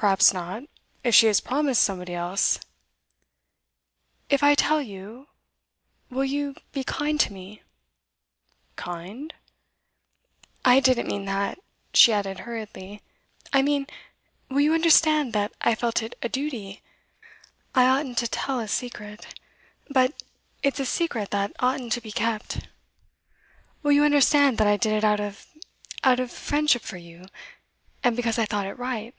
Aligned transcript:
'Perhaps 0.00 0.32
not 0.32 0.62
if 1.04 1.14
she 1.14 1.26
has 1.26 1.42
promised 1.42 1.82
somebody 1.84 2.14
else.' 2.14 2.58
'If 4.30 4.42
I 4.42 4.54
tell 4.54 4.80
you 4.80 5.28
will 6.08 6.24
you 6.24 6.54
be 6.72 6.84
kind 6.84 7.20
to 7.20 7.32
me?' 7.34 7.60
'Kind?' 8.76 9.34
'I 10.64 10.80
didn't 10.80 11.06
mean 11.06 11.26
that,' 11.26 11.58
she 11.92 12.14
added 12.14 12.38
hurriedly. 12.38 13.02
'I 13.52 13.60
mean 13.60 13.86
will 14.48 14.62
you 14.62 14.72
understand 14.72 15.34
that 15.34 15.52
I 15.60 15.74
felt 15.74 16.02
it 16.02 16.14
a 16.22 16.30
duty? 16.30 16.80
I 17.74 17.84
oughtn't 17.86 18.16
to 18.20 18.26
tell 18.26 18.58
a 18.58 18.68
secret; 18.68 19.38
but 19.90 20.22
it's 20.62 20.80
a 20.80 20.86
secret 20.86 21.30
that 21.32 21.52
oughtn't 21.58 21.92
to 21.92 22.00
be 22.00 22.10
kept. 22.10 22.68
Will 23.82 23.92
you 23.92 24.02
understand 24.04 24.56
that 24.56 24.66
I 24.66 24.78
did 24.78 24.94
it 24.94 25.04
out 25.04 25.20
of 25.20 25.46
out 26.02 26.20
of 26.20 26.32
friendship 26.32 26.80
for 26.80 26.96
you, 26.96 27.26
and 28.02 28.16
because 28.16 28.38
I 28.38 28.46
thought 28.46 28.64
it 28.64 28.78
right? 28.78 29.14